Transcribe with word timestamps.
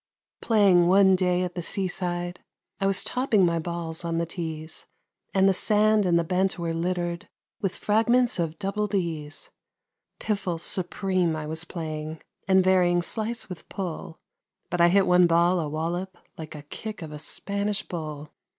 Playing 0.41 0.87
one 0.87 1.15
day 1.15 1.43
at 1.43 1.53
the 1.53 1.61
seaside, 1.61 2.39
I 2.79 2.87
was 2.87 3.03
topping 3.03 3.45
my 3.45 3.59
balls 3.59 4.03
on 4.03 4.17
the 4.17 4.25
tees, 4.25 4.87
And 5.31 5.47
the 5.47 5.53
sand 5.53 6.07
and 6.07 6.17
the 6.17 6.23
bent 6.23 6.57
were 6.57 6.73
littered 6.73 7.29
with 7.61 7.75
fragments 7.77 8.39
of 8.39 8.57
double 8.57 8.87
D's; 8.87 9.51
Piffle 10.19 10.57
supreme 10.59 11.35
I 11.35 11.45
was 11.45 11.65
playing, 11.65 12.19
and 12.47 12.63
varying 12.63 13.03
"slice" 13.03 13.47
with 13.47 13.69
"pull," 13.69 14.19
But 14.71 14.81
I 14.81 14.87
hit 14.89 15.05
one 15.05 15.27
ball 15.27 15.59
a 15.59 15.69
wallop 15.69 16.17
like 16.35 16.55
a 16.55 16.63
kick 16.63 17.03
of 17.03 17.11
a 17.11 17.19
Spanish 17.19 17.87
bull. 17.87 18.31